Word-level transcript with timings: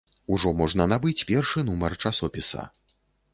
Ужо 0.35 0.53
можна 0.61 0.87
набыць 0.93 1.25
першы 1.33 1.59
нумар 1.69 1.97
часопіса. 2.05 2.67